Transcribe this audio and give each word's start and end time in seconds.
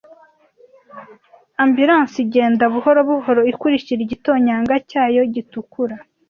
Ambulance 1.63 2.17
igenda 2.25 2.63
buhoro 2.73 2.99
buhoro 3.09 3.41
ikurikira 3.51 3.99
igitonyanga 4.03 4.73
cyayo 4.89 5.21
gitukura, 5.33 5.95